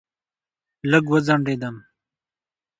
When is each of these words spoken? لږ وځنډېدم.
لږ 0.91 1.05
وځنډېدم. 1.11 1.75